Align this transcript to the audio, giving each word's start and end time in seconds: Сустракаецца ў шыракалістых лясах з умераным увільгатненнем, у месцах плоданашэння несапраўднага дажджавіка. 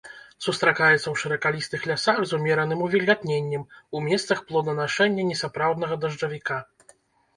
Сустракаецца 0.43 1.01
ў 1.09 1.15
шыракалістых 1.23 1.81
лясах 1.91 2.17
з 2.31 2.39
умераным 2.39 2.79
увільгатненнем, 2.87 3.67
у 3.99 4.03
месцах 4.07 4.43
плоданашэння 4.53 5.29
несапраўднага 5.33 5.95
дажджавіка. 6.07 6.57